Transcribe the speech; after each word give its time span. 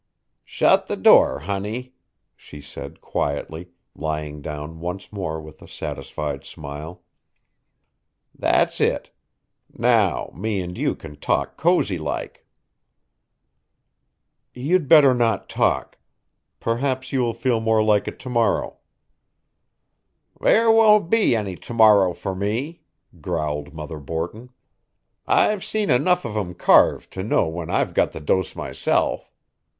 "Shut 0.45 0.87
the 0.87 0.97
door, 0.97 1.41
honey," 1.41 1.93
she 2.35 2.59
said 2.59 3.01
quietly, 3.01 3.69
lying 3.95 4.41
down 4.41 4.79
once 4.79 5.13
more 5.13 5.39
with 5.39 5.61
a 5.61 5.67
satisfied 5.67 6.43
smile. 6.43 7.03
"That's 8.33 8.81
it. 8.81 9.11
Now 9.71 10.31
me 10.35 10.59
and 10.61 10.75
you 10.75 10.95
can 10.95 11.17
talk 11.17 11.55
cozy 11.55 11.99
like." 11.99 12.47
"You'd 14.55 14.87
better 14.87 15.13
not 15.13 15.47
talk. 15.47 15.99
Perhaps 16.59 17.13
you 17.13 17.19
will 17.19 17.35
feel 17.35 17.59
more 17.59 17.83
like 17.83 18.07
it 18.07 18.17
to 18.21 18.29
morrow." 18.29 18.77
"There 20.39 20.71
won't 20.71 21.11
be 21.11 21.35
any 21.35 21.53
to 21.57 21.73
morrow 21.75 22.15
for 22.15 22.33
me," 22.33 22.81
growled 23.21 23.71
Mother 23.71 23.99
Borton. 23.99 24.49
"I've 25.27 25.63
seen 25.63 25.91
enough 25.91 26.25
of 26.25 26.35
'em 26.35 26.55
carved 26.55 27.13
to 27.13 27.21
know 27.21 27.47
when 27.47 27.69
I've 27.69 27.93
got 27.93 28.13
the 28.13 28.19
dose 28.19 28.55
myself. 28.55 29.31